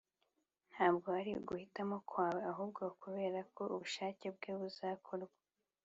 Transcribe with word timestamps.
ntabwo 0.71 1.07
ari 1.19 1.31
uguhitamo 1.39 1.95
kwawe 2.09 2.39
ahubwo 2.51 2.81
kuberako 3.01 3.61
ubushake 3.75 4.25
bwe 4.35 4.51
buzakorwa. 4.59 5.37